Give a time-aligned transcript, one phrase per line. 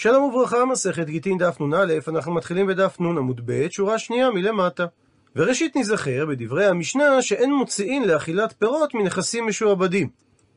[0.00, 4.86] שלום וברכה, מסכת גיטין דף נ"א, אנחנו מתחילים בדף נ עמוד ב', שורה שנייה מלמטה.
[5.36, 10.08] וראשית נזכר בדברי המשנה שאין מוציאין לאכילת פירות מנכסים משועבדים.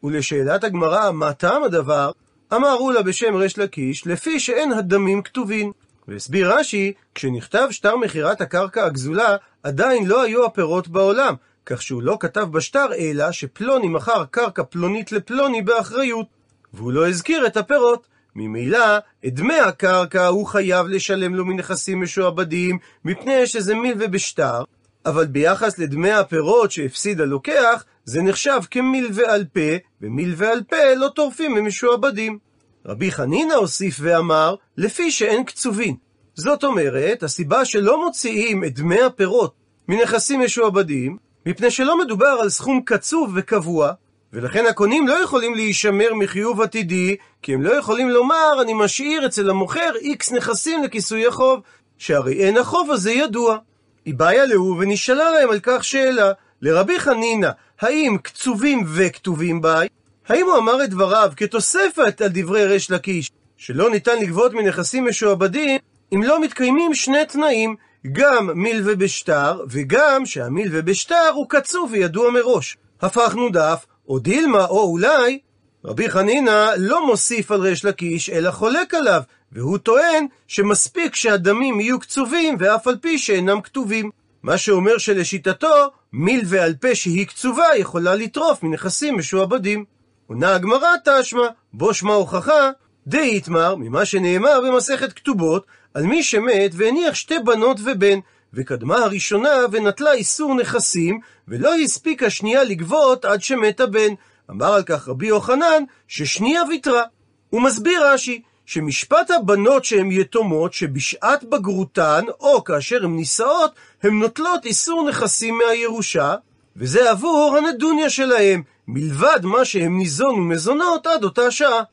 [0.04, 2.12] ולשאלת הגמרא, מה טעם הדבר?
[2.54, 5.72] אמרו לה בשם ריש לקיש, לפי שאין הדמים כתובין.
[6.08, 11.36] והסביר רש"י, כשנכתב שטר מכירת הקרקע הגזולה, עדיין לא היו הפירות בעולם,
[11.66, 16.28] כך שהוא לא כתב בשטר אלא שפלוני מכר קרקע פלונית לפלוני באחריות.
[16.74, 18.11] והוא לא הזכיר את הפירות.
[18.36, 24.64] ממילא, את דמי הקרקע הוא חייב לשלם לו מנכסים משועבדים, מפני שזה מילווה בשטר,
[25.06, 31.08] אבל ביחס לדמי הפירות שהפסיד הלוקח, זה נחשב כמילווה על פה, ומילווה על פה לא
[31.16, 32.38] טורפים ממשועבדים.
[32.86, 35.96] רבי חנינא הוסיף ואמר, לפי שאין קצובין.
[36.36, 39.54] זאת אומרת, הסיבה שלא מוציאים את דמי הפירות
[39.88, 43.94] מנכסים משועבדים, מפני שלא מדובר על סכום קצוב וקבוע,
[44.34, 49.50] ולכן הקונים לא יכולים להישמר מחיוב עתידי, כי הם לא יכולים לומר, אני משאיר אצל
[49.50, 51.62] המוכר איקס נכסים לכיסוי החוב,
[51.98, 53.58] שהרי אין החוב הזה ידוע.
[54.06, 57.50] איבאיה להו ונשאלה להם על כך שאלה, לרבי חנינא,
[57.82, 59.88] האם קצובים וכתובים בי?
[60.28, 65.80] האם הוא אמר את דבריו כתוספת על דברי ריש לקיש, שלא ניתן לגבות מנכסים משועבדים,
[66.14, 67.76] אם לא מתקיימים שני תנאים,
[68.12, 72.78] גם מילווה בשטר, וגם שהמילווה בשטר הוא קצוב וידוע מראש.
[73.02, 75.40] הפכנו דף, או דילמה, או אולי,
[75.86, 79.22] רבי חנינא לא מוסיף על ריש לקיש, אלא חולק עליו,
[79.52, 84.10] והוא טוען שמספיק שהדמים יהיו קצובים, ואף על פי שאינם כתובים.
[84.44, 89.86] מה שאומר שלשיטתו, מיל ועל פה שהיא קצובה יכולה לטרוף מנכסים משועבדים.
[90.28, 92.70] עונה הגמרא תשמע, בו שמע הוכחה,
[93.08, 98.20] די יתמר, ממה שנאמר במסכת כתובות, על מי שמת והניח שתי בנות ובן,
[98.54, 104.14] וקדמה הראשונה ונטלה איסור נכסים, ולא הספיקה שנייה לגבות עד שמת הבן.
[104.50, 107.04] אמר על כך רבי יוחנן, ששנייה ויתרה.
[107.50, 113.72] הוא מסביר רש"י, שמשפט הבנות שהן יתומות, שבשעת בגרותן, או כאשר הן נישאות,
[114.04, 116.36] הן נוטלות איסור נכסים מהירושה,
[116.76, 121.84] וזה עבור הנדוניה שלהם, מלבד מה שהן ניזונו מזונות עד אותה שעה.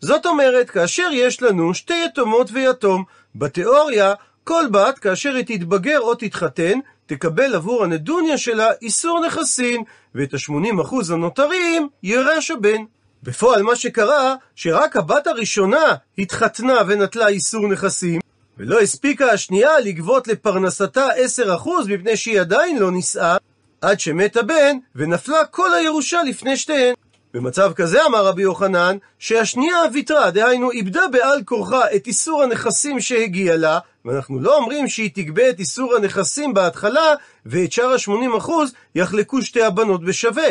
[0.00, 3.04] זאת אומרת, כאשר יש לנו שתי יתומות ויתום,
[3.34, 4.14] בתיאוריה,
[4.48, 9.82] כל בת, כאשר היא תתבגר או תתחתן, תקבל עבור הנדוניה שלה איסור נכסין,
[10.14, 12.82] ואת ה-80% הנותרים ירש הבן.
[13.22, 18.20] בפועל מה שקרה, שרק הבת הראשונה התחתנה ונטלה איסור נכסים,
[18.58, 21.06] ולא הספיקה השנייה לגבות לפרנסתה
[21.46, 23.36] 10% מפני שהיא עדיין לא נישאה,
[23.80, 26.94] עד שמת הבן, ונפלה כל הירושה לפני שתיהן.
[27.34, 33.56] במצב כזה אמר רבי יוחנן, שהשנייה ויתרה, דהיינו איבדה בעל כורחה את איסור הנכסים שהגיע
[33.56, 37.14] לה, ואנחנו לא אומרים שהיא תגבה את איסור הנכסים בהתחלה,
[37.46, 38.50] ואת שאר ה-80%
[38.94, 40.48] יחלקו שתי הבנות בשווה.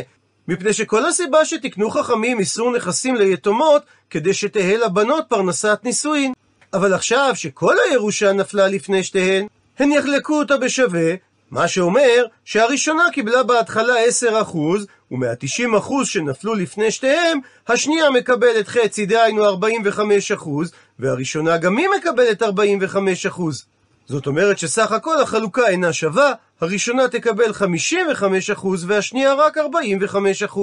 [0.48, 6.34] מפני שכל הסיבה שתקנו חכמים איסור נכסים ליתומות, כדי שתהא לבנות פרנסת נישואין.
[6.74, 9.48] אבל עכשיו שכל הירושה נפלה לפני שתיהן,
[9.80, 11.14] הן יחלקו אותה בשווה,
[11.52, 13.94] מה שאומר שהראשונה קיבלה בהתחלה
[14.32, 14.58] 10%,
[15.12, 20.47] ומה-90% שנפלו לפני שתיהם, השנייה מקבלת חצי, דהיינו 45%,
[21.00, 22.45] והראשונה גם היא מקבלת 45%.
[24.07, 27.51] זאת אומרת שסך הכל החלוקה אינה שווה, הראשונה תקבל
[28.56, 30.59] 55% והשנייה רק 45%.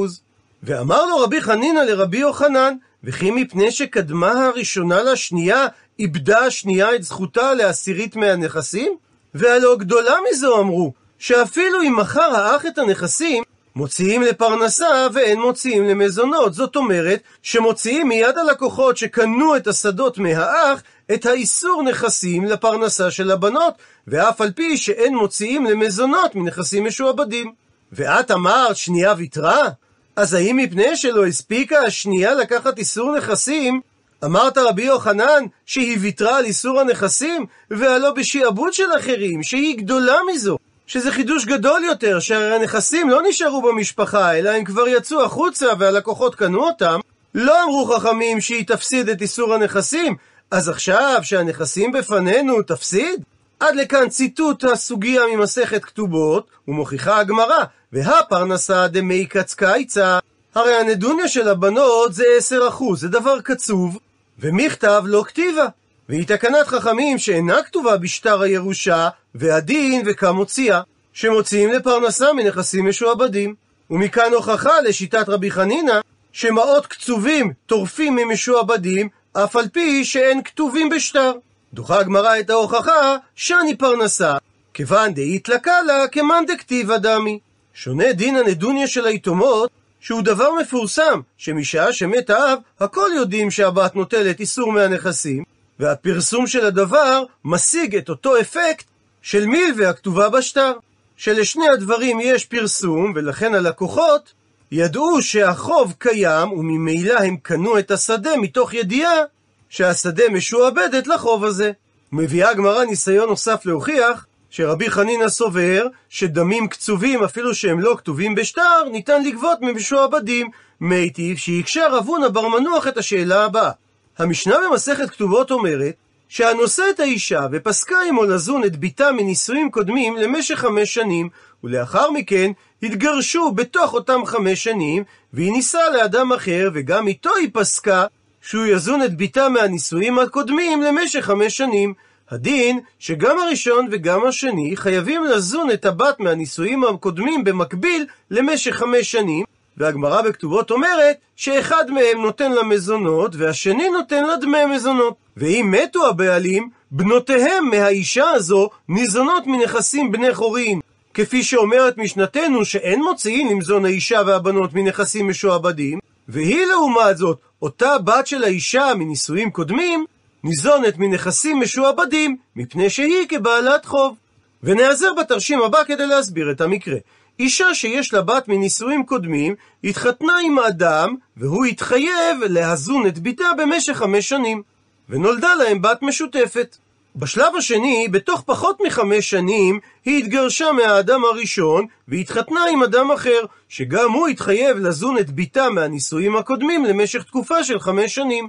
[0.63, 2.75] ואמר לו רבי חנינא לרבי יוחנן,
[3.05, 5.67] וכי מפני שקדמה הראשונה לשנייה,
[5.99, 8.97] איבדה השנייה את זכותה לעשירית מהנכסים?
[9.35, 13.43] והלא גדולה מזו אמרו, שאפילו אם מכר האח את הנכסים,
[13.77, 16.55] מוציאים לפרנסה ואין מוציאים למזונות.
[16.55, 20.83] זאת אומרת, שמוציאים מיד הלקוחות שקנו את השדות מהאח,
[21.15, 23.75] את האיסור נכסים לפרנסה של הבנות,
[24.07, 27.53] ואף על פי שאין מוציאים למזונות מנכסים משועבדים.
[27.93, 29.69] ואת אמרת שנייה ויתרה?
[30.17, 33.81] אז האם מפני שלא הספיקה השנייה לקחת איסור נכסים,
[34.25, 40.59] אמרת רבי יוחנן שהיא ויתרה על איסור הנכסים, והלא בשעבוד של אחרים, שהיא גדולה מזו,
[40.87, 46.35] שזה חידוש גדול יותר, שהרי הנכסים לא נשארו במשפחה, אלא הם כבר יצאו החוצה והלקוחות
[46.35, 47.01] קנו אותם,
[47.35, 50.17] לא אמרו חכמים שהיא תפסיד את איסור הנכסים,
[50.51, 53.23] אז עכשיו שהנכסים בפנינו תפסיד?
[53.61, 60.19] עד לכאן ציטוט הסוגיה ממסכת כתובות, ומוכיחה הגמרא, והפרנסה דמי קצקייצה.
[60.55, 63.99] הרי הנדוניה של הבנות זה 10%, זה דבר קצוב,
[64.39, 65.67] ומכתב לא כתיבה.
[66.09, 70.81] והיא תקנת חכמים שאינה כתובה בשטר הירושה, והדין וכמוציאה,
[71.13, 73.55] שמוציאים לפרנסה מנכסים משועבדים.
[73.91, 76.01] ומכאן הוכחה לשיטת רבי חנינא,
[76.33, 81.33] שמעות קצובים טורפים ממשועבדים, אף על פי שאין כתובים בשטר.
[81.75, 84.37] דוחה הגמרא את ההוכחה שאני פרנסה,
[84.75, 87.39] כיוון דאיתלקה לה כמאן דכתיבה דמי.
[87.75, 94.41] שונה דין הנדוניה של היתומות, שהוא דבר מפורסם, שמשעה שמת האב, הכל יודעים שהבת נוטלת
[94.41, 95.45] איסור מהנכסים,
[95.81, 98.85] והפרסום של הדבר משיג את אותו אפקט
[99.23, 100.73] של מילווה הכתובה בשטר.
[101.17, 104.33] שלשני הדברים יש פרסום, ולכן הלקוחות
[104.73, 109.21] ידעו שהחוב קיים, וממילא הם קנו את השדה מתוך ידיעה
[109.69, 111.73] שהשדה משועבדת לחוב הזה.
[112.13, 118.89] מביאה הגמרא ניסיון נוסף להוכיח שרבי חנינא סובר שדמים קצובים, אפילו שהם לא כתובים בשטר,
[118.93, 120.51] ניתן לגבות ממשועבדים.
[120.81, 123.71] מיטיב שיקשה רב הונא בר מנוח את השאלה הבאה.
[124.19, 125.95] המשנה במסכת כתובות אומרת
[126.29, 131.29] שהנושא את האישה ופסקה עמו לזון את ביתה מנישואים קודמים למשך חמש שנים,
[131.65, 132.51] ולאחר מכן
[132.83, 138.07] התגרשו בתוך אותם חמש שנים, והיא נישאה לאדם אחר, וגם איתו היא פסקה
[138.43, 141.95] שהוא יזון את ביתה מהנישואים הקודמים למשך חמש שנים.
[142.31, 149.45] הדין שגם הראשון וגם השני חייבים לזון את הבת מהנישואים הקודמים במקביל למשך חמש שנים,
[149.77, 155.15] והגמרא בכתובות אומרת שאחד מהם נותן לה מזונות והשני נותן לה דמי מזונות.
[155.37, 160.81] ואם מתו הבעלים, בנותיהם מהאישה הזו ניזונות מנכסים בני חורין.
[161.15, 165.99] כפי שאומרת משנתנו שאין מוציאים למזון האישה והבנות מנכסים משועבדים,
[166.29, 170.05] והיא לעומת זאת, אותה בת של האישה מנישואים קודמים,
[170.45, 174.17] ניזונת מנכסים משועבדים, מפני שהיא כבעלת חוב.
[174.63, 176.97] ונעזר בתרשים הבא כדי להסביר את המקרה.
[177.39, 179.55] אישה שיש לה בת מנישואים קודמים,
[179.85, 184.63] התחתנה עם אדם, והוא התחייב להזון את ביתה במשך חמש שנים.
[185.09, 186.77] ונולדה להם בת משותפת.
[187.17, 194.13] בשלב השני, בתוך פחות מחמש שנים, היא התגרשה מהאדם הראשון, והתחתנה עם אדם אחר, שגם
[194.13, 198.49] הוא התחייב לזון את ביתה מהנישואים הקודמים למשך תקופה של חמש שנים.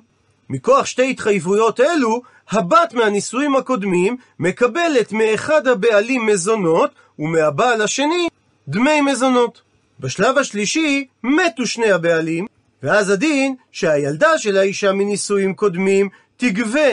[0.50, 8.28] מכוח שתי התחייבויות אלו, הבת מהנישואים הקודמים מקבלת מאחד הבעלים מזונות, ומהבעל השני
[8.68, 9.62] דמי מזונות.
[10.00, 12.46] בשלב השלישי מתו שני הבעלים,
[12.84, 16.90] ואז הדין שהילדה של האישה מנישואים קודמים תגבה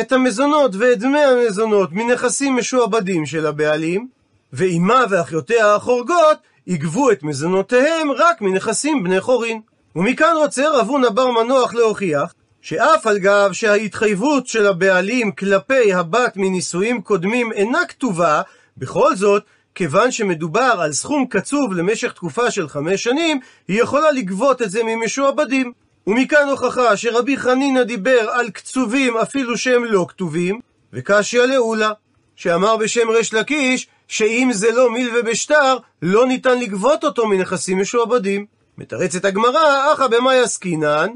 [0.00, 4.08] את המזונות ואת דמי המזונות מנכסים משועבדים של הבעלים,
[4.52, 9.60] ואימה ואחיותיה החורגות יגבו את מזונותיהם רק מנכסים בני חורין.
[9.96, 16.32] ומכאן רוצה רב הונא בר מנוח להוכיח שאף על גב שההתחייבות של הבעלים כלפי הבת
[16.36, 18.42] מנישואים קודמים אינה כתובה,
[18.76, 19.42] בכל זאת,
[19.76, 24.82] כיוון שמדובר על סכום קצוב למשך תקופה של חמש שנים, היא יכולה לגבות את זה
[24.84, 25.72] ממשועבדים.
[26.06, 30.60] ומכאן הוכחה שרבי חנינא דיבר על קצובים אפילו שהם לא כתובים,
[30.92, 31.92] וקשיא לעולה,
[32.36, 38.46] שאמר בשם ריש לקיש, שאם זה לא מילווה בשטר, לא ניתן לגבות אותו מנכסים משועבדים.
[38.78, 41.08] מתרצת הגמרא, אחא במאי עסקינן,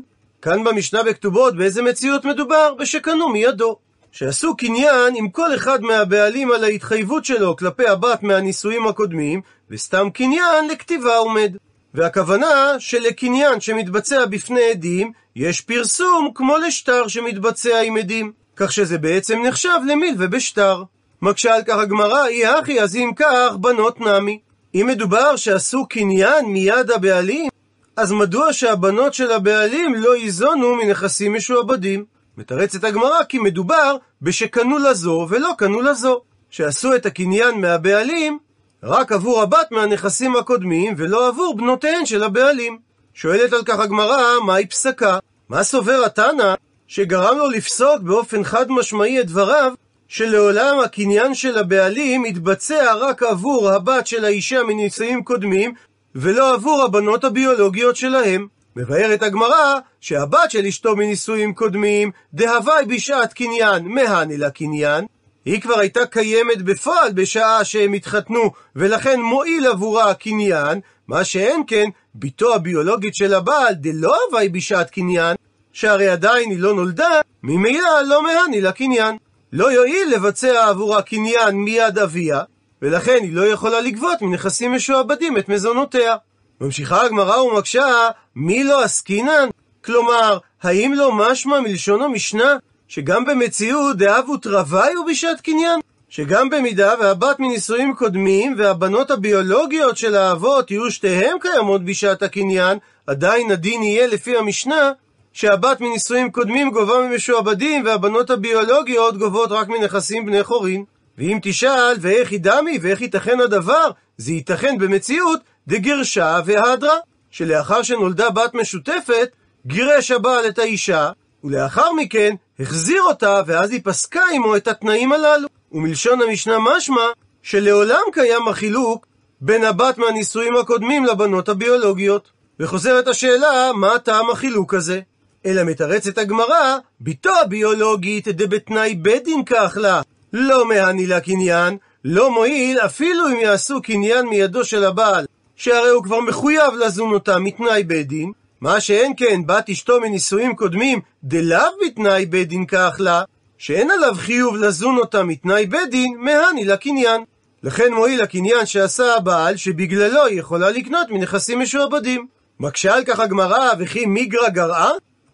[0.43, 2.75] כאן במשנה בכתובות באיזה מציאות מדובר?
[2.79, 3.77] בשקנו מידו.
[4.13, 9.41] שעשו קניין עם כל אחד מהבעלים על ההתחייבות שלו כלפי הבת מהנישואים הקודמים,
[9.71, 11.57] וסתם קניין לכתיבה עומד.
[11.95, 18.33] והכוונה שלקניין שמתבצע בפני עדים, יש פרסום כמו לשטר שמתבצע עם עדים.
[18.57, 20.83] כך שזה בעצם נחשב למיל ובשטר.
[21.23, 24.41] מקשה על כך הגמרא, אי הכי, אז אם כך, בנות נמי.
[24.75, 27.49] אם מדובר שעשו קניין מיד הבעלים,
[27.97, 32.05] אז מדוע שהבנות של הבעלים לא ייזונו מנכסים משועבדים?
[32.37, 36.21] מתרצת הגמרא כי מדובר בשקנו לזו ולא קנו לזו.
[36.51, 38.39] שעשו את הקניין מהבעלים
[38.83, 42.79] רק עבור הבת מהנכסים הקודמים, ולא עבור בנותיהן של הבעלים.
[43.15, 45.19] שואלת על כך הגמרא, מהי פסקה?
[45.49, 46.55] מה סובר התנא
[46.87, 49.73] שגרם לו לפסוק באופן חד משמעי את דבריו,
[50.09, 55.73] שלעולם הקניין של הבעלים מתבצע רק עבור הבת של האישה מנישואים קודמים,
[56.15, 58.47] ולא עבור הבנות הביולוגיות שלהם.
[58.77, 65.07] מבארת הגמרא שהבת של אשתו מנישואים קודמים, דהווי בשעת קניין מהני לקניין,
[65.45, 71.89] היא כבר הייתה קיימת בפועל בשעה שהם התחתנו, ולכן מועיל עבורה הקניין, מה שאין כן,
[72.15, 75.37] בתו הביולוגית של הבעל, דלא הווי בשעת קניין,
[75.73, 79.17] שהרי עדיין היא לא נולדה, ממילא לא מהני לקניין.
[79.53, 82.43] לא יועיל לבצע עבורה קניין מיד אביה,
[82.83, 86.17] ולכן היא לא יכולה לגבות מנכסים משועבדים את מזונותיה.
[86.61, 89.49] ממשיכה הגמרא ומקשה, מי לא עסקינן?
[89.85, 92.57] כלומר, האם לא משמע מלשון המשנה
[92.89, 95.81] שגם במציאות דאב ותרווי הוא בשעת קניין?
[96.09, 103.51] שגם במידה והבת מנישואים קודמים והבנות הביולוגיות של האבות יהיו שתיהם קיימות בשעת הקניין, עדיין
[103.51, 104.93] הדין יהיה לפי המשנה
[105.33, 110.85] שהבת מנישואים קודמים גובה ממשועבדים והבנות הביולוגיות גובות רק מנכסים בני חורין.
[111.19, 113.91] ואם תשאל, ואיך ידמי ואיך ייתכן הדבר?
[114.17, 116.97] זה ייתכן במציאות דגרשה והדרה,
[117.31, 119.29] שלאחר שנולדה בת משותפת,
[119.67, 121.11] גירש הבעל את האישה,
[121.45, 125.49] ולאחר מכן החזיר אותה, ואז היא פסקה עמו את התנאים הללו.
[125.73, 127.03] ומלשון המשנה משמע,
[127.43, 129.07] שלעולם קיים החילוק
[129.41, 132.31] בין הבת מהנישואים הקודמים לבנות הביולוגיות.
[132.61, 135.01] וחוזרת השאלה, מה טעם החילוק הזה?
[135.47, 140.03] אלא מתרצת הגמרא, בתו הביולוגית דבתנאי בית דין כך לה,
[140.33, 145.27] לא מהני לה קניין, לא מועיל אפילו אם יעשו קניין מידו של הבעל,
[145.61, 150.57] שהרי הוא כבר מחויב לזון אותה מתנאי בית דין, מה שאין כן בת אשתו מנישואים
[150.57, 153.23] קודמים, דלאו בתנאי בית דין כך לה,
[153.59, 157.25] שאין עליו חיוב לזון אותה מתנאי בית דין, מהני לקניין.
[157.63, 162.27] לכן מועיל הקניין שעשה הבעל, שבגללו היא יכולה לקנות מנכסים משועבדים.
[162.61, 164.91] מקשה על כך הגמרא, וכי מיגרא גרעה?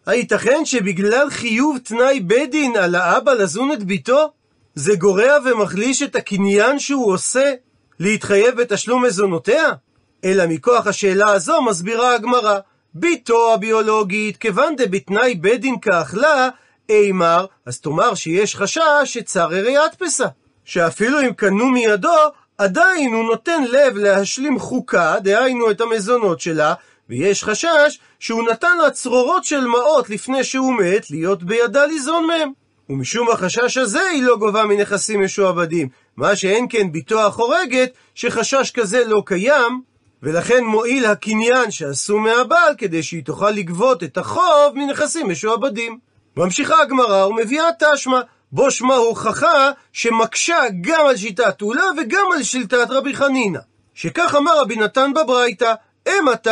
[0.06, 4.30] הייתכן שבגלל חיוב תנאי בית דין על האבא לזון את ביתו,
[4.74, 7.52] זה גורע ומחליש את הקניין שהוא עושה
[8.00, 9.72] להתחייב בתשלום מזונותיה?
[10.24, 12.58] אלא מכוח השאלה הזו מסבירה הגמרא,
[12.94, 16.48] ביתו הביולוגית, כיוון דבתנאי בית דין כאכלה,
[16.88, 20.26] אימר, אז תאמר שיש חשש שצר הרי פסה.
[20.64, 22.16] שאפילו אם קנו מידו,
[22.58, 26.74] עדיין הוא נותן לב להשלים חוקה, דהיינו את המזונות שלה,
[27.08, 32.50] ויש חשש שהוא נתן לה צרורות של מעות לפני שהוא מת, להיות בידה ליזון מהם.
[32.88, 39.04] ומשום החשש הזה היא לא גובה מנכסים משועבדים, מה שאין כן בתו החורגת, שחשש כזה
[39.04, 39.82] לא קיים,
[40.22, 45.98] ולכן מועיל הקניין שעשו מהבעל כדי שהיא תוכל לגבות את החוב מנכסים משועבדים.
[46.36, 48.20] ממשיכה הגמרא ומביאה תשמע,
[48.52, 53.58] בו שמה הוכחה שמקשה גם על שיטת עולה וגם על שיטת רבי חנינא.
[53.94, 55.74] שכך אמר רבי נתן בברייתא,
[56.06, 56.50] אימתי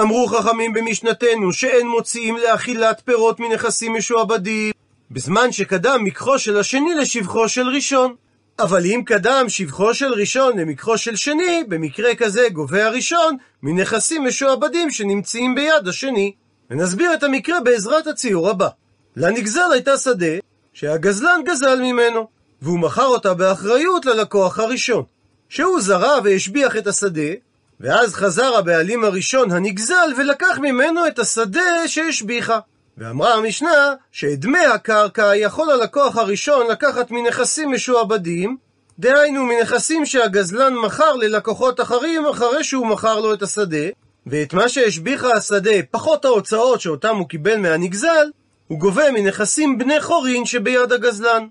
[0.00, 4.72] אמרו חכמים במשנתנו שאין מוציאים לאכילת פירות מנכסים משועבדים,
[5.10, 8.14] בזמן שקדם מקחו של השני לשבחו של ראשון.
[8.58, 14.90] אבל אם קדם שבחו של ראשון למקחו של שני, במקרה כזה גובה הראשון מנכסים משועבדים
[14.90, 16.32] שנמצאים ביד השני.
[16.70, 18.68] ונסביר את המקרה בעזרת הציור הבא.
[19.16, 20.36] לנגזל הייתה שדה
[20.72, 22.28] שהגזלן גזל ממנו,
[22.62, 25.04] והוא מכר אותה באחריות ללקוח הראשון.
[25.48, 27.32] שהוא זרע והשביח את השדה,
[27.80, 32.58] ואז חזר הבעלים הראשון הנגזל ולקח ממנו את השדה שהשביחה.
[32.98, 38.56] ואמרה המשנה שאת דמי הקרקע יכול הלקוח הראשון לקחת מנכסים משועבדים,
[38.98, 43.86] דהיינו מנכסים שהגזלן מכר ללקוחות אחרים אחרי שהוא מכר לו את השדה,
[44.26, 48.26] ואת מה שהשביחה השדה פחות ההוצאות שאותם הוא קיבל מהנגזל,
[48.68, 51.46] הוא גובה מנכסים בני חורין שביד הגזלן.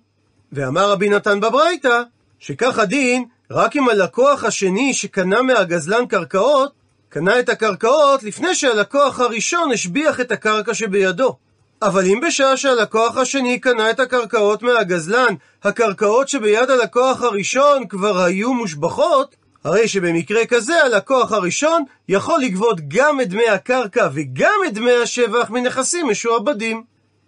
[0.51, 2.01] ואמר רבי נתן בברייתא,
[2.39, 6.71] שכך הדין רק אם הלקוח השני שקנה מהגזלן קרקעות,
[7.13, 11.35] קנה את הקרקעות לפני שהלקוח הראשון השביח את הקרקע שבידו.
[11.81, 18.53] אבל אם בשעה שהלקוח השני קנה את הקרקעות מהגזלן, הקרקעות שביד הלקוח הראשון כבר היו
[18.53, 24.93] מושבחות, הרי שבמקרה כזה הלקוח הראשון יכול לגבות גם את דמי הקרקע וגם את דמי
[25.03, 26.83] השבח מנכסים משועבדים.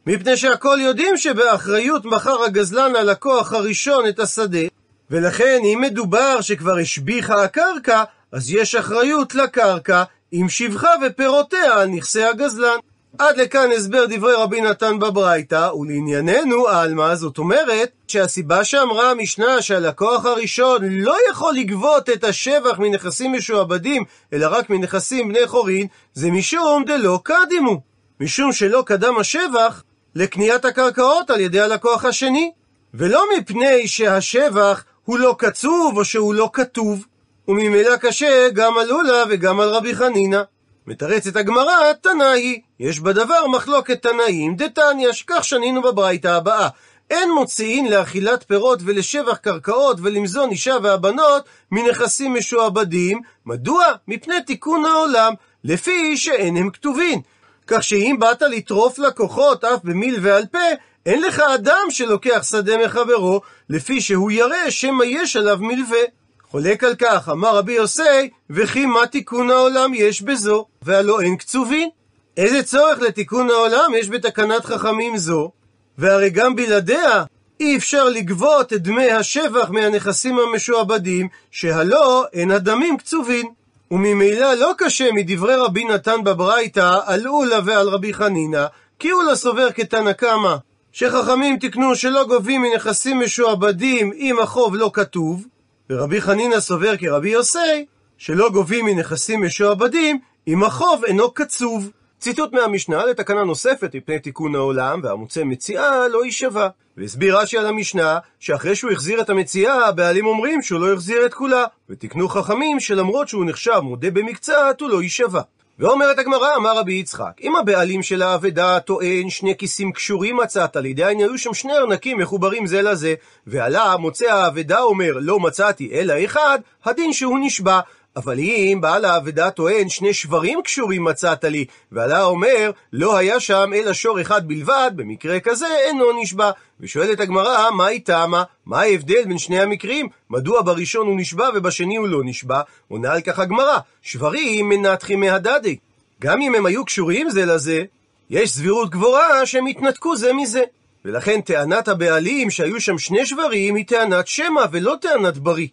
[0.08, 4.68] מפני שהכל יודעים שבאחריות מכר הגזלן הלקוח הראשון את השדה,
[5.12, 12.24] ולכן אם מדובר שכבר השביחה הקרקע, אז יש אחריות לקרקע עם שבחה ופירותיה על נכסי
[12.24, 12.78] הגזלן.
[13.18, 20.26] עד לכאן הסבר דברי רבי נתן בברייתא, ולענייננו, עלמא, זאת אומרת, שהסיבה שאמרה המשנה שהלקוח
[20.26, 26.84] הראשון לא יכול לגבות את השבח מנכסים משועבדים, אלא רק מנכסים בני חורין, זה משום
[26.86, 27.82] דלא קדימו.
[28.20, 29.84] משום שלא קדם השבח
[30.16, 32.52] לקניית הקרקעות על ידי הלקוח השני,
[32.94, 37.06] ולא מפני שהשבח הוא לא קצוב או שהוא לא כתוב,
[37.48, 40.42] וממילא קשה גם על אולה וגם על רבי חנינא.
[40.88, 46.68] מתרצת הגמרא, תנא היא, יש בדבר מחלוקת תנאים, דתניא, שכך שנינו בברייתא הבאה.
[47.10, 53.22] אין מוציאין לאכילת פירות ולשבח קרקעות ולמזון אישה והבנות מנכסים משועבדים.
[53.46, 53.86] מדוע?
[54.08, 55.34] מפני תיקון העולם,
[55.64, 57.22] לפי שאין הם כתובים.
[57.68, 60.60] כך שאם באת לטרוף לקוחות אף במיל ועל פה,
[61.06, 66.23] אין לך אדם שלוקח שדה מחברו, לפי שהוא ירא שמא יש עליו מלווה.
[66.54, 71.90] חולק על כך, אמר רבי יוסי, וכי מה תיקון העולם יש בזו, והלא אין קצובין?
[72.38, 75.52] איזה צורך לתיקון העולם יש בתקנת חכמים זו?
[75.98, 77.24] והרי גם בלעדיה
[77.60, 83.48] אי אפשר לגבות את דמי השבח מהנכסים המשועבדים, שהלא אין הדמים קצובין.
[83.92, 88.66] וממילא לא קשה מדברי רבי נתן בברייתא על אולה ועל רבי חנינא,
[89.00, 90.56] כי אולה סובר כתנא קמא,
[90.92, 95.46] שחכמים תיקנו שלא גובים מנכסים משועבדים אם החוב לא כתוב,
[95.90, 97.86] ורבי חנינא סובר כרבי יוסי,
[98.18, 101.92] שלא גובים מנכסים משועבדים אם החוב אינו קצוב.
[102.20, 106.68] ציטוט מהמשנה לתקנה נוספת מפני תיקון העולם, והמוצא מציאה לא יישבע.
[106.98, 111.34] והסביר רש"י על המשנה, שאחרי שהוא החזיר את המציאה, הבעלים אומרים שהוא לא החזיר את
[111.34, 115.42] כולה, ותיקנו חכמים שלמרות שהוא נחשב מודה במקצת, הוא לא יישבע.
[115.84, 121.04] ואומרת הגמרא, אמר רבי יצחק, אם הבעלים של האבדה טוען שני כיסים קשורים מצאת, לידי
[121.04, 123.14] העניין היו שם שני ארנקים מחוברים זה לזה,
[123.48, 127.80] ועלה מוצא האבדה אומר, לא מצאתי אלא אחד, הדין שהוא נשבע.
[128.16, 133.72] אבל אם בעל האבדה טוען שני שברים קשורים מצאת לי, ועלה אומר, לא היה שם
[133.76, 136.52] אלא שור אחד בלבד, במקרה כזה אינו נשבע.
[136.80, 138.44] ושואלת הגמרא, מה היא טעמה?
[138.66, 140.08] מה ההבדל בין שני המקרים?
[140.30, 142.62] מדוע בראשון הוא נשבע ובשני הוא לא נשבע?
[142.88, 145.78] עונה על כך הגמרא, שברים מנתחי מהדדי.
[146.22, 147.84] גם אם הם היו קשורים זה לזה,
[148.30, 150.62] יש סבירות גבוהה שהם התנתקו זה מזה.
[151.06, 155.68] ולכן טענת הבעלים שהיו שם שני שברים היא טענת שמא ולא טענת בריא.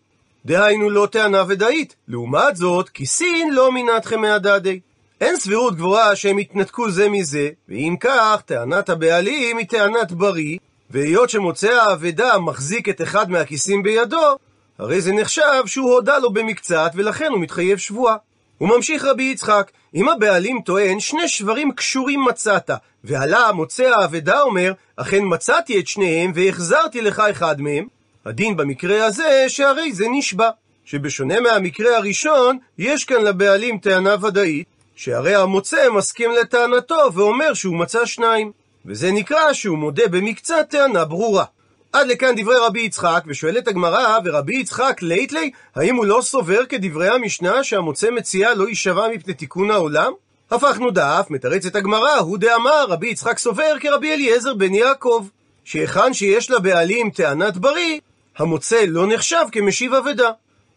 [0.47, 1.97] דהיינו לא טענה ודאית.
[2.09, 4.81] לעומת זאת, כיסין לא מנתכם מהדדי.
[5.21, 10.59] אין סבירות גבוהה שהם יתנתקו זה מזה, ואם כך, טענת הבעלים היא טענת בריא,
[10.91, 14.37] והיות שמוצא האבדה מחזיק את אחד מהכיסים בידו,
[14.79, 18.17] הרי זה נחשב שהוא הודה לו במקצת, ולכן הוא מתחייב שבועה.
[18.59, 22.71] הוא ממשיך רבי יצחק, אם הבעלים טוען שני שברים קשורים מצאת,
[23.05, 27.87] ועלה מוצא האבדה אומר, אכן מצאתי את שניהם והחזרתי לך אחד מהם,
[28.27, 30.51] הדין במקרה הזה שהרי זה נשבע.
[30.85, 38.07] שבשונה מהמקרה הראשון, יש כאן לבעלים טענה ודאית, שהרי המוצא מסכים לטענתו ואומר שהוא מצא
[38.07, 38.53] שניים.
[38.87, 41.45] וזה נקרא שהוא מודה במקצת טענה ברורה.
[41.93, 47.09] עד לכאן דברי רבי יצחק, ושואלת הגמרא, ורבי יצחק ליטלי, האם הוא לא סובר כדברי
[47.09, 50.13] המשנה שהמוצא מציאה לא יישבע מפני תיקון העולם?
[50.51, 55.27] הפכנו דף, מתרצת הגמרא, הוא דאמר, רבי יצחק סובר כרבי אליעזר בן יעקב,
[55.65, 57.99] שהיכן שיש לבעלים טענת בריא,
[58.41, 60.31] המוצא לא נחשב כמשיב אבדה.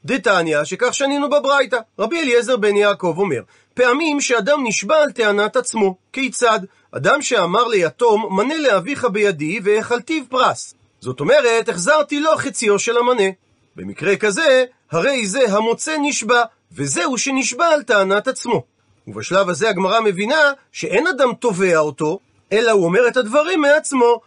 [0.05, 1.77] דתניא, שכך שנינו בברייתא.
[2.00, 3.41] רבי אליעזר בן יעקב אומר,
[3.74, 5.96] פעמים שאדם נשבע על טענת עצמו.
[6.13, 6.60] כיצד?
[6.91, 10.74] אדם שאמר ליתום, מנה לאביך בידי והאכלתיו פרס.
[11.00, 13.29] זאת אומרת, החזרתי לו חציו של המנה.
[13.75, 18.63] במקרה כזה, הרי זה המוצא נשבע, וזהו שנשבע על טענת עצמו.
[19.08, 22.20] ובשלב הזה הגמרא מבינה שאין אדם תובע אותו,
[22.51, 24.22] אלא הוא אומר את הדברים מעצמו.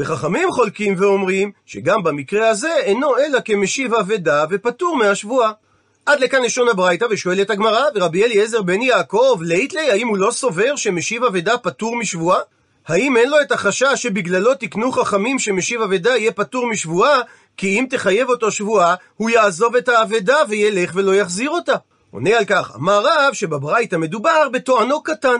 [0.00, 5.52] וחכמים חולקים ואומרים שגם במקרה הזה אינו אלא כמשיב אבדה ופטור מהשבועה.
[6.06, 10.76] עד לכאן לשון הברייתא ושואלת הגמרא, ורבי אליעזר בן יעקב ליטלי, האם הוא לא סובר
[10.76, 12.40] שמשיב אבדה פטור משבועה?
[12.88, 17.20] האם אין לו את החשש שבגללו תקנו חכמים שמשיב אבדה יהיה פטור משבועה,
[17.56, 21.74] כי אם תחייב אותו שבועה, הוא יעזוב את האבדה וילך ולא יחזיר אותה?
[22.10, 25.36] עונה על כך, אמר רב שבברייתא מדובר בתואנו קטן,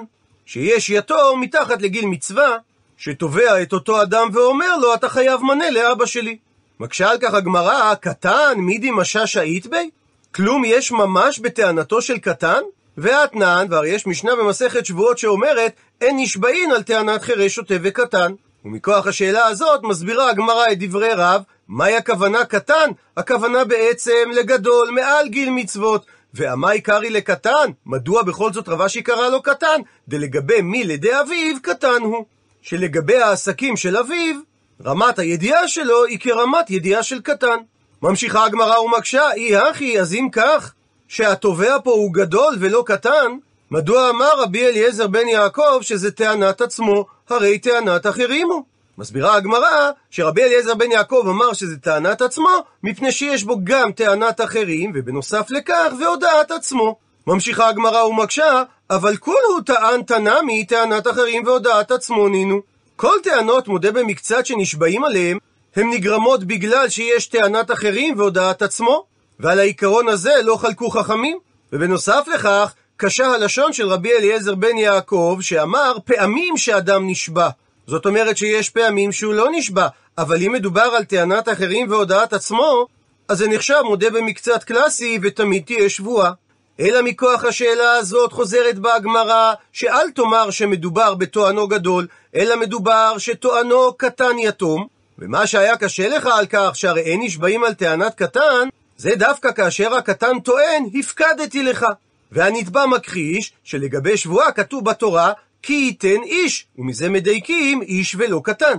[0.47, 2.57] שיש יתום מתחת לגיל מצווה,
[3.01, 6.37] שתובע את אותו אדם ואומר לו, אתה חייב מנה לאבא שלי.
[6.81, 9.91] מקשה על כך הגמרא, קטן, מידי משש היית בי?
[10.35, 12.61] כלום יש ממש בטענתו של קטן?
[12.99, 18.33] ואתנן, והרי יש משנה במסכת שבועות שאומרת, אין נשבעין על טענת חירש שוטה וקטן.
[18.65, 22.91] ומכוח השאלה הזאת מסבירה הגמרא את דברי רב, מהי הכוונה קטן?
[23.17, 26.07] הכוונה בעצם לגדול, מעל גיל מצוות.
[26.35, 27.71] ועמי קרעי לקטן?
[27.87, 29.81] מדוע בכל זאת רבשי קרא לו קטן?
[30.09, 32.25] דלגבי מי לידי אביו, קטן הוא.
[32.63, 34.37] שלגבי העסקים של אביו,
[34.85, 37.57] רמת הידיעה שלו היא כרמת ידיעה של קטן.
[38.03, 40.73] ממשיכה הגמרא ומקשה, אי הכי, אז אם כך,
[41.09, 43.37] שהתובע פה הוא גדול ולא קטן,
[43.71, 48.63] מדוע אמר רבי אליעזר בן יעקב שזה טענת עצמו, הרי טענת אחרים הוא?
[48.99, 52.51] מסבירה הגמרא שרבי אליעזר בן יעקב אמר שזה טענת עצמו,
[52.83, 56.97] מפני שיש בו גם טענת אחרים, ובנוסף לכך והודעת עצמו.
[57.27, 62.61] ממשיכה הגמרא ומקשה, אבל כולו טען תנמי טענת אחרים והודעת עצמו נינו.
[62.97, 65.39] כל טענות מודה במקצת שנשבעים עליהם,
[65.77, 69.05] הן נגרמות בגלל שיש טענת אחרים והודעת עצמו,
[69.41, 71.39] ועל העיקרון הזה לא חלקו חכמים.
[71.73, 77.49] ובנוסף לכך, קשה הלשון של רבי אליעזר בן יעקב, שאמר פעמים שאדם נשבע.
[77.87, 82.87] זאת אומרת שיש פעמים שהוא לא נשבע, אבל אם מדובר על טענת אחרים והודעת עצמו,
[83.29, 86.33] אז זה נחשב מודה במקצת קלאסי ותמיד תהיה שבועה.
[86.81, 93.93] אלא מכוח השאלה הזאת חוזרת בה הגמרא, שאל תאמר שמדובר בתואנו גדול, אלא מדובר שתואנו
[93.93, 94.87] קטן יתום,
[95.19, 99.95] ומה שהיה קשה לך על כך שהרי אין נשבעים על טענת קטן, זה דווקא כאשר
[99.95, 101.87] הקטן טוען, הפקדתי לך.
[102.33, 108.79] והנתבע מכחיש שלגבי שבועה כתוב בתורה, כי ייתן איש, ומזה מדייקים איש ולא קטן.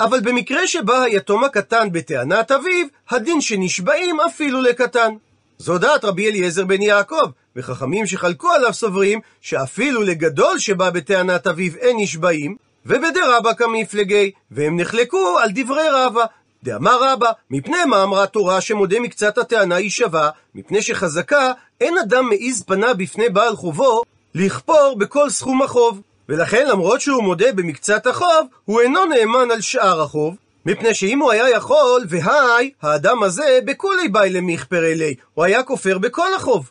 [0.00, 5.14] אבל במקרה שבא היתום הקטן בטענת אביו, הדין שנשבעים אפילו לקטן.
[5.60, 11.72] זו דעת רבי אליעזר בן יעקב, וחכמים שחלקו עליו סוברים שאפילו לגדול שבא בטענת אביו
[11.80, 16.24] אין נשבעים, ובדרבא כמפלגי, והם נחלקו על דברי רבא.
[16.62, 22.28] דאמר רבא, מפני מה אמרה תורה שמודה מקצת הטענה היא שווה, מפני שחזקה, אין אדם
[22.28, 24.02] מעיז פנה בפני בעל חובו,
[24.34, 26.00] לכפור בכל סכום החוב.
[26.28, 31.30] ולכן למרות שהוא מודה במקצת החוב, הוא אינו נאמן על שאר החוב, מפני שאם הוא
[31.30, 36.70] היה יכול, והי, האדם הזה, בכולי באי למכפר אלי, הוא היה כופר בכל החוב.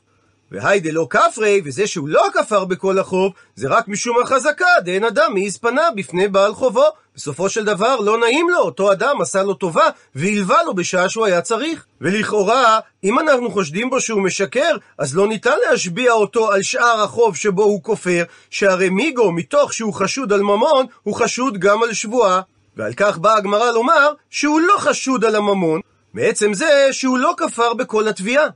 [0.52, 5.34] והי דלא כפרי, וזה שהוא לא כפר בכל החוב, זה רק משום החזקה, דאין אדם
[5.34, 6.86] מעיז פנה בפני בעל חובו.
[7.15, 11.25] בסופו של דבר לא נעים לו, אותו אדם עשה לו טובה, והלווה לו בשעה שהוא
[11.25, 11.86] היה צריך.
[12.02, 17.36] ולכאורה, אם אנחנו חושדים בו שהוא משקר, אז לא ניתן להשביע אותו על שאר החוב
[17.36, 22.41] שבו הוא כופר, שהרי מיגו, מתוך שהוא חשוד על ממון, הוא חשוד גם על שבועה.
[22.79, 25.81] ועל כך באה הגמרא לומר שהוא לא חשוד על הממון,
[26.13, 28.47] מעצם זה שהוא לא כפר בכל התביעה.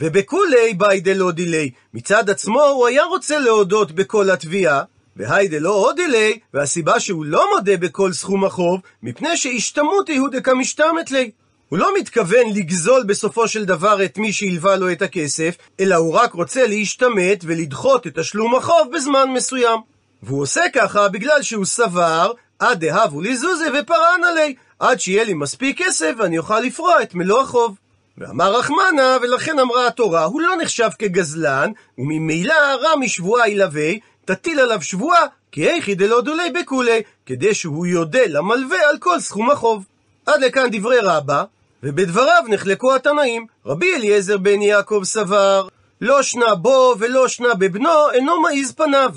[0.00, 4.82] ובכולי באי דלא דילי, מצד עצמו הוא היה רוצה להודות בכל התביעה,
[5.16, 11.10] והי דלא עוד דילי, והסיבה שהוא לא מודה בכל סכום החוב, מפני שהשתמות הוא דקמשתמת
[11.10, 11.30] לי.
[11.68, 16.14] הוא לא מתכוון לגזול בסופו של דבר את מי שהלווה לו את הכסף, אלא הוא
[16.14, 19.80] רק רוצה להשתמט ולדחות את תשלום החוב בזמן מסוים.
[20.22, 22.32] והוא עושה ככה בגלל שהוא סבר,
[22.62, 27.14] עד דהבו לי זוזי ופרען עלי, עד שיהיה לי מספיק כסף ואני אוכל לפרוע את
[27.14, 27.76] מלוא החוב.
[28.18, 33.90] ואמר רחמנה, ולכן אמרה התורה, הוא לא נחשב כגזלן, וממילא רע משבועה ילווה,
[34.24, 39.50] תטיל עליו שבועה, כי איכי דלא דולי בכולי, כדי שהוא יודה למלווה על כל סכום
[39.50, 39.84] החוב.
[40.26, 41.44] עד לכאן דברי רבא,
[41.82, 43.46] ובדבריו נחלקו התנאים.
[43.66, 45.68] רבי אליעזר בן יעקב סבר,
[46.00, 49.10] לא שנה בו ולא שנה בבנו, אינו מעיז פניו.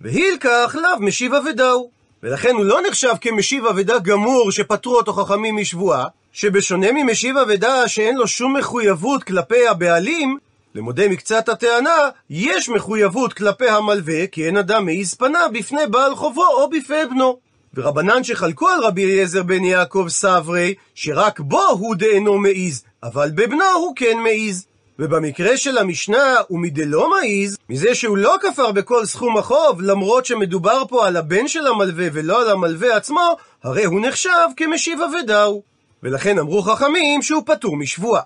[0.00, 1.99] והילקח לאו משיב אבדהו.
[2.22, 8.16] ולכן הוא לא נחשב כמשיב אבדה גמור שפטרו אותו חכמים משבועה, שבשונה ממשיב אבדה שאין
[8.16, 10.38] לו שום מחויבות כלפי הבעלים,
[10.74, 16.46] למודה מקצת הטענה, יש מחויבות כלפי המלווה, כי אין אדם מעיז פנה בפני בעל חובו
[16.46, 17.38] או בפני בנו.
[17.74, 23.64] ורבנן שחלקו על רבי אליעזר בן יעקב סברי, שרק בו הוא דאינו מעיז, אבל בבנו
[23.76, 24.66] הוא כן מעיז.
[25.00, 31.06] ובמקרה של המשנה, ומדלא מעיז, מזה שהוא לא כפר בכל סכום החוב, למרות שמדובר פה
[31.06, 35.62] על הבן של המלווה ולא על המלווה עצמו, הרי הוא נחשב כמשיב אבדהו.
[36.02, 38.22] ולכן אמרו חכמים שהוא פטור משבועה.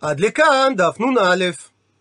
[0.00, 1.44] עד לכאן דף נ"א.